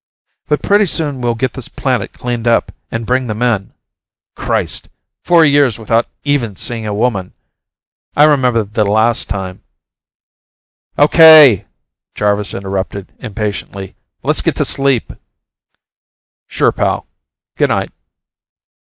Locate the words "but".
0.47-0.63